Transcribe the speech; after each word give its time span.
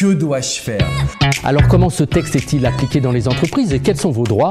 Que 0.00 0.14
dois-je 0.14 0.60
faire 0.60 0.88
Alors 1.44 1.68
comment 1.68 1.90
ce 1.90 2.04
texte 2.04 2.34
est-il 2.34 2.64
appliqué 2.64 3.00
dans 3.02 3.12
les 3.12 3.28
entreprises 3.28 3.74
et 3.74 3.80
quels 3.80 3.98
sont 3.98 4.10
vos 4.10 4.24
droits 4.24 4.48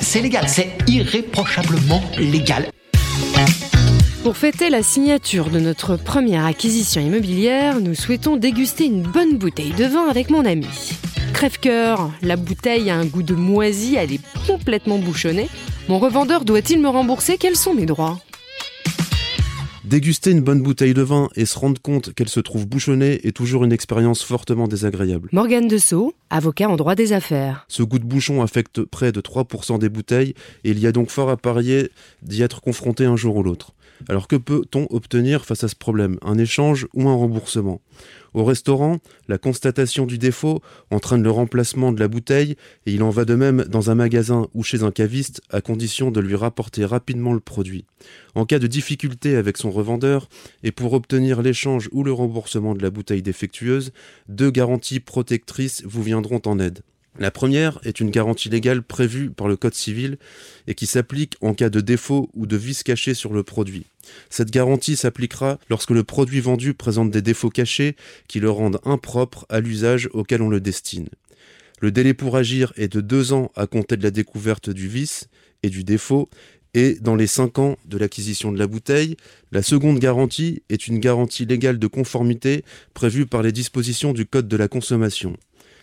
C'est 0.00 0.22
légal, 0.22 0.48
c'est 0.48 0.70
irréprochablement 0.86 2.02
légal. 2.18 2.70
Pour 4.22 4.38
fêter 4.38 4.70
la 4.70 4.82
signature 4.82 5.50
de 5.50 5.60
notre 5.60 5.96
première 5.96 6.46
acquisition 6.46 7.02
immobilière, 7.02 7.78
nous 7.78 7.94
souhaitons 7.94 8.38
déguster 8.38 8.86
une 8.86 9.02
bonne 9.02 9.36
bouteille 9.36 9.74
de 9.74 9.84
vin 9.84 10.08
avec 10.08 10.30
mon 10.30 10.46
ami. 10.46 10.66
Crève-cœur, 11.34 12.10
la 12.22 12.36
bouteille 12.36 12.88
a 12.88 12.96
un 12.96 13.04
goût 13.04 13.22
de 13.22 13.34
moisi, 13.34 13.96
elle 13.96 14.14
est 14.14 14.46
complètement 14.46 14.96
bouchonnée. 14.96 15.50
Mon 15.88 15.98
revendeur 15.98 16.46
doit-il 16.46 16.80
me 16.80 16.88
rembourser? 16.88 17.36
Quels 17.36 17.56
sont 17.56 17.74
mes 17.74 17.84
droits? 17.84 18.18
Déguster 19.86 20.32
une 20.32 20.40
bonne 20.40 20.62
bouteille 20.64 20.94
de 20.94 21.02
vin 21.02 21.28
et 21.36 21.46
se 21.46 21.56
rendre 21.56 21.80
compte 21.80 22.12
qu'elle 22.12 22.28
se 22.28 22.40
trouve 22.40 22.66
bouchonnée 22.66 23.24
est 23.24 23.30
toujours 23.30 23.62
une 23.62 23.70
expérience 23.70 24.24
fortement 24.24 24.66
désagréable. 24.66 25.28
Morgane 25.30 25.68
Dessau, 25.68 26.12
avocat 26.28 26.68
en 26.68 26.74
droit 26.74 26.96
des 26.96 27.12
affaires. 27.12 27.64
Ce 27.68 27.84
goût 27.84 28.00
de 28.00 28.04
bouchon 28.04 28.42
affecte 28.42 28.82
près 28.82 29.12
de 29.12 29.20
3% 29.20 29.78
des 29.78 29.88
bouteilles 29.88 30.34
et 30.64 30.70
il 30.72 30.80
y 30.80 30.88
a 30.88 30.92
donc 30.92 31.10
fort 31.10 31.30
à 31.30 31.36
parier 31.36 31.92
d'y 32.22 32.42
être 32.42 32.60
confronté 32.60 33.04
un 33.04 33.14
jour 33.14 33.36
ou 33.36 33.44
l'autre. 33.44 33.74
Alors 34.08 34.26
que 34.26 34.34
peut-on 34.34 34.88
obtenir 34.90 35.44
face 35.44 35.62
à 35.62 35.68
ce 35.68 35.76
problème? 35.76 36.18
Un 36.20 36.36
échange 36.36 36.88
ou 36.92 37.08
un 37.08 37.14
remboursement? 37.14 37.80
Au 38.36 38.44
restaurant, 38.44 38.98
la 39.28 39.38
constatation 39.38 40.04
du 40.04 40.18
défaut 40.18 40.60
entraîne 40.90 41.22
le 41.22 41.30
remplacement 41.30 41.90
de 41.90 41.98
la 41.98 42.06
bouteille 42.06 42.56
et 42.84 42.92
il 42.92 43.02
en 43.02 43.08
va 43.08 43.24
de 43.24 43.34
même 43.34 43.64
dans 43.64 43.90
un 43.90 43.94
magasin 43.94 44.48
ou 44.52 44.62
chez 44.62 44.82
un 44.82 44.90
caviste 44.90 45.40
à 45.48 45.62
condition 45.62 46.10
de 46.10 46.20
lui 46.20 46.36
rapporter 46.36 46.84
rapidement 46.84 47.32
le 47.32 47.40
produit. 47.40 47.86
En 48.34 48.44
cas 48.44 48.58
de 48.58 48.66
difficulté 48.66 49.36
avec 49.36 49.56
son 49.56 49.70
revendeur 49.70 50.28
et 50.62 50.70
pour 50.70 50.92
obtenir 50.92 51.40
l'échange 51.40 51.88
ou 51.92 52.04
le 52.04 52.12
remboursement 52.12 52.74
de 52.74 52.82
la 52.82 52.90
bouteille 52.90 53.22
défectueuse, 53.22 53.90
deux 54.28 54.50
garanties 54.50 55.00
protectrices 55.00 55.82
vous 55.86 56.02
viendront 56.02 56.42
en 56.44 56.58
aide. 56.58 56.82
La 57.18 57.30
première 57.30 57.78
est 57.82 58.00
une 58.00 58.10
garantie 58.10 58.50
légale 58.50 58.82
prévue 58.82 59.30
par 59.30 59.48
le 59.48 59.56
Code 59.56 59.74
civil 59.74 60.18
et 60.66 60.74
qui 60.74 60.86
s'applique 60.86 61.36
en 61.40 61.54
cas 61.54 61.70
de 61.70 61.80
défaut 61.80 62.28
ou 62.34 62.46
de 62.46 62.56
vice 62.56 62.82
caché 62.82 63.14
sur 63.14 63.32
le 63.32 63.42
produit. 63.42 63.86
Cette 64.28 64.50
garantie 64.50 64.96
s'appliquera 64.96 65.58
lorsque 65.70 65.92
le 65.92 66.04
produit 66.04 66.40
vendu 66.40 66.74
présente 66.74 67.10
des 67.10 67.22
défauts 67.22 67.48
cachés 67.48 67.96
qui 68.28 68.38
le 68.38 68.50
rendent 68.50 68.80
impropre 68.84 69.46
à 69.48 69.60
l'usage 69.60 70.10
auquel 70.12 70.42
on 70.42 70.50
le 70.50 70.60
destine. 70.60 71.08
Le 71.80 71.90
délai 71.90 72.12
pour 72.12 72.36
agir 72.36 72.72
est 72.76 72.92
de 72.92 73.00
deux 73.00 73.32
ans 73.32 73.50
à 73.56 73.66
compter 73.66 73.96
de 73.96 74.02
la 74.02 74.10
découverte 74.10 74.68
du 74.68 74.88
vice 74.88 75.28
et 75.62 75.70
du 75.70 75.84
défaut 75.84 76.28
et 76.74 76.98
dans 77.00 77.16
les 77.16 77.26
cinq 77.26 77.58
ans 77.58 77.78
de 77.86 77.96
l'acquisition 77.96 78.52
de 78.52 78.58
la 78.58 78.66
bouteille, 78.66 79.16
la 79.50 79.62
seconde 79.62 79.98
garantie 79.98 80.62
est 80.68 80.86
une 80.86 80.98
garantie 80.98 81.46
légale 81.46 81.78
de 81.78 81.86
conformité 81.86 82.64
prévue 82.92 83.24
par 83.24 83.40
les 83.40 83.52
dispositions 83.52 84.12
du 84.12 84.26
Code 84.26 84.46
de 84.46 84.56
la 84.58 84.68
consommation. 84.68 85.38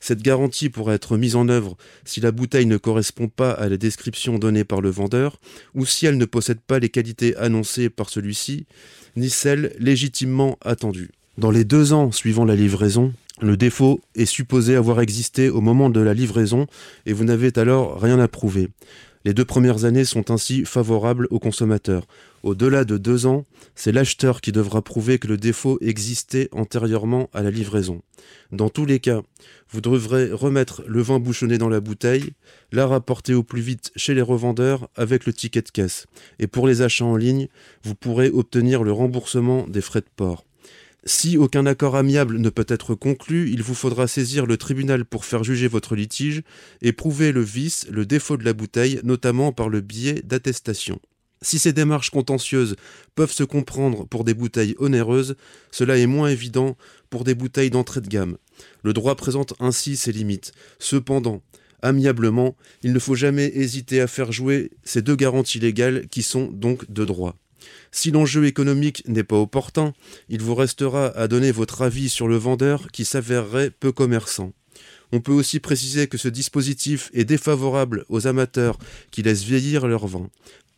Cette 0.00 0.22
garantie 0.22 0.68
pourra 0.68 0.94
être 0.94 1.16
mise 1.16 1.36
en 1.36 1.48
œuvre 1.48 1.76
si 2.04 2.20
la 2.20 2.32
bouteille 2.32 2.66
ne 2.66 2.76
correspond 2.76 3.28
pas 3.28 3.50
à 3.50 3.68
la 3.68 3.76
description 3.76 4.38
donnée 4.38 4.64
par 4.64 4.80
le 4.80 4.90
vendeur 4.90 5.40
ou 5.74 5.86
si 5.86 6.06
elle 6.06 6.18
ne 6.18 6.24
possède 6.24 6.60
pas 6.60 6.78
les 6.78 6.88
qualités 6.88 7.36
annoncées 7.36 7.88
par 7.90 8.10
celui-ci, 8.10 8.66
ni 9.16 9.30
celles 9.30 9.74
légitimement 9.78 10.58
attendues. 10.62 11.10
Dans 11.38 11.50
les 11.50 11.64
deux 11.64 11.92
ans 11.92 12.12
suivant 12.12 12.44
la 12.44 12.56
livraison, 12.56 13.12
le 13.42 13.56
défaut 13.56 14.00
est 14.14 14.24
supposé 14.24 14.76
avoir 14.76 15.00
existé 15.00 15.50
au 15.50 15.60
moment 15.60 15.90
de 15.90 16.00
la 16.00 16.14
livraison 16.14 16.66
et 17.04 17.12
vous 17.12 17.24
n'avez 17.24 17.52
alors 17.56 18.00
rien 18.00 18.18
à 18.18 18.28
prouver. 18.28 18.70
Les 19.26 19.34
deux 19.34 19.44
premières 19.44 19.84
années 19.84 20.04
sont 20.04 20.30
ainsi 20.30 20.64
favorables 20.64 21.26
aux 21.32 21.40
consommateurs. 21.40 22.06
Au-delà 22.44 22.84
de 22.84 22.96
deux 22.96 23.26
ans, 23.26 23.44
c'est 23.74 23.90
l'acheteur 23.90 24.40
qui 24.40 24.52
devra 24.52 24.82
prouver 24.82 25.18
que 25.18 25.26
le 25.26 25.36
défaut 25.36 25.78
existait 25.80 26.48
antérieurement 26.52 27.28
à 27.34 27.42
la 27.42 27.50
livraison. 27.50 28.02
Dans 28.52 28.68
tous 28.68 28.86
les 28.86 29.00
cas, 29.00 29.22
vous 29.68 29.80
devrez 29.80 30.30
remettre 30.30 30.84
le 30.86 31.02
vin 31.02 31.18
bouchonné 31.18 31.58
dans 31.58 31.68
la 31.68 31.80
bouteille, 31.80 32.34
la 32.70 32.86
rapporter 32.86 33.34
au 33.34 33.42
plus 33.42 33.62
vite 33.62 33.90
chez 33.96 34.14
les 34.14 34.22
revendeurs 34.22 34.88
avec 34.94 35.26
le 35.26 35.32
ticket 35.32 35.62
de 35.62 35.70
caisse. 35.70 36.06
Et 36.38 36.46
pour 36.46 36.68
les 36.68 36.82
achats 36.82 37.04
en 37.04 37.16
ligne, 37.16 37.48
vous 37.82 37.96
pourrez 37.96 38.30
obtenir 38.30 38.84
le 38.84 38.92
remboursement 38.92 39.66
des 39.66 39.80
frais 39.80 40.02
de 40.02 40.06
port. 40.14 40.44
Si 41.08 41.36
aucun 41.36 41.66
accord 41.66 41.94
amiable 41.94 42.38
ne 42.38 42.50
peut 42.50 42.66
être 42.66 42.96
conclu, 42.96 43.48
il 43.52 43.62
vous 43.62 43.76
faudra 43.76 44.08
saisir 44.08 44.44
le 44.44 44.56
tribunal 44.56 45.04
pour 45.04 45.24
faire 45.24 45.44
juger 45.44 45.68
votre 45.68 45.94
litige 45.94 46.42
et 46.82 46.92
prouver 46.92 47.30
le 47.30 47.42
vice, 47.42 47.86
le 47.92 48.04
défaut 48.04 48.36
de 48.36 48.44
la 48.44 48.52
bouteille, 48.52 48.98
notamment 49.04 49.52
par 49.52 49.68
le 49.68 49.80
biais 49.80 50.20
d'attestation. 50.24 50.98
Si 51.42 51.60
ces 51.60 51.72
démarches 51.72 52.10
contentieuses 52.10 52.74
peuvent 53.14 53.30
se 53.30 53.44
comprendre 53.44 54.04
pour 54.04 54.24
des 54.24 54.34
bouteilles 54.34 54.74
onéreuses, 54.80 55.36
cela 55.70 55.96
est 55.96 56.08
moins 56.08 56.28
évident 56.28 56.76
pour 57.08 57.22
des 57.22 57.36
bouteilles 57.36 57.70
d'entrée 57.70 58.00
de 58.00 58.08
gamme. 58.08 58.36
Le 58.82 58.92
droit 58.92 59.14
présente 59.14 59.54
ainsi 59.60 59.96
ses 59.96 60.10
limites. 60.10 60.50
Cependant, 60.80 61.40
amiablement, 61.82 62.56
il 62.82 62.92
ne 62.92 62.98
faut 62.98 63.14
jamais 63.14 63.52
hésiter 63.54 64.00
à 64.00 64.08
faire 64.08 64.32
jouer 64.32 64.72
ces 64.82 65.02
deux 65.02 65.14
garanties 65.14 65.60
légales 65.60 66.08
qui 66.08 66.24
sont 66.24 66.50
donc 66.50 66.90
de 66.90 67.04
droit. 67.04 67.36
Si 67.90 68.10
l'enjeu 68.10 68.46
économique 68.46 69.02
n'est 69.06 69.24
pas 69.24 69.36
opportun, 69.36 69.92
il 70.28 70.42
vous 70.42 70.54
restera 70.54 71.08
à 71.08 71.28
donner 71.28 71.52
votre 71.52 71.82
avis 71.82 72.08
sur 72.08 72.28
le 72.28 72.36
vendeur 72.36 72.90
qui 72.92 73.04
s'avérerait 73.04 73.70
peu 73.70 73.92
commerçant. 73.92 74.52
On 75.12 75.20
peut 75.20 75.32
aussi 75.32 75.60
préciser 75.60 76.08
que 76.08 76.18
ce 76.18 76.28
dispositif 76.28 77.10
est 77.14 77.24
défavorable 77.24 78.04
aux 78.08 78.26
amateurs 78.26 78.78
qui 79.10 79.22
laissent 79.22 79.44
vieillir 79.44 79.86
leur 79.86 80.06
vin. 80.06 80.28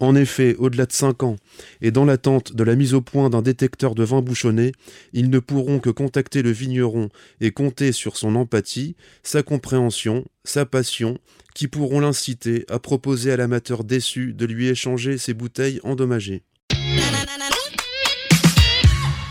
En 0.01 0.15
effet, 0.15 0.55
au-delà 0.59 0.87
de 0.87 0.93
5 0.93 1.25
ans, 1.25 1.37
et 1.81 1.91
dans 1.91 2.05
l'attente 2.05 2.55
de 2.55 2.63
la 2.63 2.77
mise 2.77 2.95
au 2.95 3.01
point 3.01 3.31
d'un 3.31 3.43
détecteur 3.43 3.97
de 3.97 4.05
vin 4.05 4.23
bouchonné, 4.23 4.71
ils 5.13 5.29
ne 5.29 5.41
pourront 5.41 5.81
que 5.81 5.91
contacter 5.91 6.43
le 6.43 6.53
vigneron 6.53 7.09
et 7.41 7.51
compter 7.51 7.91
sur 7.91 8.17
son 8.17 8.37
empathie, 8.37 8.95
sa 9.25 9.43
compréhension, 9.43 10.25
sa 10.45 10.67
passion, 10.67 11.19
qui 11.53 11.67
pourront 11.67 11.99
l'inciter 11.99 12.65
à 12.69 12.79
proposer 12.79 13.33
à 13.33 13.37
l'amateur 13.37 13.83
déçu 13.83 14.35
de 14.35 14.47
lui 14.47 14.69
échanger 14.69 15.19
ses 15.19 15.35
bouteilles 15.35 15.81
endommagées. 15.83 16.45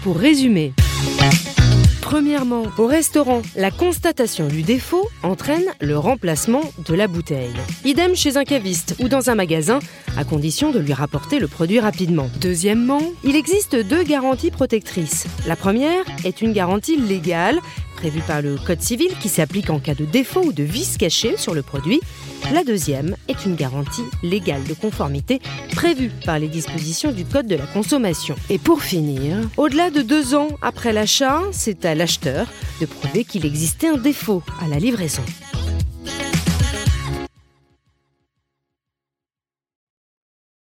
Pour 0.07 0.19
résumer, 0.19 0.71
Premièrement, 1.99 2.63
au 2.77 2.85
restaurant, 2.85 3.41
la 3.57 3.71
constatation 3.71 4.47
du 4.47 4.61
défaut 4.61 5.05
entraîne 5.21 5.65
le 5.81 5.97
remplacement 5.97 6.61
de 6.87 6.95
la 6.95 7.09
bouteille. 7.09 7.51
Idem 7.83 8.15
chez 8.15 8.37
un 8.37 8.45
caviste 8.45 8.95
ou 9.01 9.09
dans 9.09 9.29
un 9.29 9.35
magasin, 9.35 9.79
à 10.15 10.23
condition 10.23 10.71
de 10.71 10.79
lui 10.79 10.93
rapporter 10.93 11.39
le 11.39 11.49
produit 11.49 11.81
rapidement. 11.81 12.29
Deuxièmement, 12.39 13.01
il 13.25 13.35
existe 13.35 13.75
deux 13.75 14.03
garanties 14.03 14.51
protectrices. 14.51 15.27
La 15.45 15.57
première 15.57 16.05
est 16.23 16.41
une 16.41 16.53
garantie 16.53 16.95
légale 16.95 17.59
prévue 17.97 18.21
par 18.21 18.41
le 18.41 18.55
Code 18.55 18.81
civil 18.81 19.09
qui 19.19 19.27
s'applique 19.27 19.69
en 19.69 19.79
cas 19.79 19.95
de 19.95 20.05
défaut 20.05 20.43
ou 20.43 20.53
de 20.53 20.63
vice 20.63 20.97
caché 20.97 21.35
sur 21.35 21.53
le 21.53 21.63
produit. 21.63 21.99
La 22.53 22.63
deuxième 22.63 23.15
est 23.27 23.45
une 23.45 23.55
garantie 23.55 24.05
légale 24.23 24.63
de 24.63 24.73
conformité 24.73 25.41
prévue 25.71 26.11
par 26.23 26.39
les 26.39 26.47
dispositions 26.47 27.11
du 27.11 27.25
Code 27.25 27.47
de 27.47 27.55
la 27.55 27.65
consommation. 27.65 28.35
Et 28.49 28.59
pour 28.59 28.83
finir, 28.83 29.37
au-delà 29.57 29.89
de 29.89 30.01
deux 30.01 30.35
ans 30.35 30.49
après 30.61 30.93
l'achat, 30.93 31.41
c'est 31.51 31.83
à 31.85 31.95
l'acheteur 31.95 32.47
de 32.79 32.85
prouver 32.85 33.25
qu'il 33.25 33.45
existait 33.45 33.89
un 33.89 33.97
défaut 33.97 34.43
à 34.63 34.67
la 34.67 34.77
livraison. 34.77 35.23